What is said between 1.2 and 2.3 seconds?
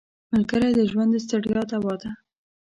ستړیا دوا ده